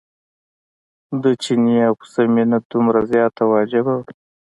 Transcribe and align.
د 1.23 1.25
چیني 1.43 1.75
او 1.87 1.93
پسه 1.99 2.21
مینه 2.33 2.57
دومره 2.71 2.99
زیاته 3.11 3.43
وه 3.45 3.55
عجیبه 3.63 3.93
وه. 3.97 4.05